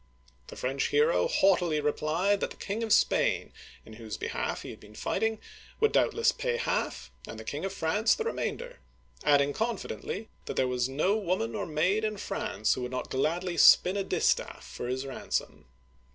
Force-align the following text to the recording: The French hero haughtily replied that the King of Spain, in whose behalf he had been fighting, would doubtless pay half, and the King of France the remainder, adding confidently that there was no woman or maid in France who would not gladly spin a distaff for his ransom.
The 0.47 0.55
French 0.55 0.87
hero 0.87 1.27
haughtily 1.27 1.79
replied 1.79 2.39
that 2.39 2.49
the 2.49 2.55
King 2.55 2.81
of 2.81 2.91
Spain, 2.91 3.53
in 3.85 3.93
whose 4.01 4.17
behalf 4.17 4.63
he 4.63 4.71
had 4.71 4.79
been 4.79 4.95
fighting, 4.95 5.39
would 5.79 5.91
doubtless 5.91 6.31
pay 6.31 6.57
half, 6.57 7.11
and 7.27 7.39
the 7.39 7.43
King 7.43 7.65
of 7.65 7.71
France 7.71 8.15
the 8.15 8.23
remainder, 8.23 8.79
adding 9.23 9.53
confidently 9.53 10.27
that 10.47 10.55
there 10.55 10.67
was 10.67 10.89
no 10.89 11.15
woman 11.15 11.53
or 11.53 11.67
maid 11.67 12.03
in 12.03 12.17
France 12.17 12.73
who 12.73 12.81
would 12.81 12.89
not 12.89 13.11
gladly 13.11 13.57
spin 13.57 13.95
a 13.95 14.03
distaff 14.03 14.65
for 14.67 14.87
his 14.87 15.05
ransom. 15.05 15.67